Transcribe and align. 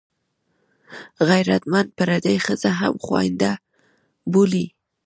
غیرتمند 1.29 1.89
پردۍ 1.97 2.37
ښځه 2.45 2.69
هم 2.79 2.93
خوینده 3.05 3.51
بولي 4.31 4.65